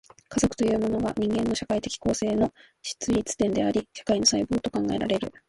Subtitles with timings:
[0.29, 2.51] 家族というものが、人間の社会的構成の
[2.81, 5.31] 出立点であり、社会の細胞と考えられる。